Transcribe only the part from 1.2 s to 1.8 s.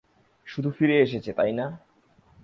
তাই না।